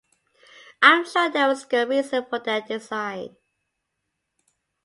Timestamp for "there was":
1.29-1.63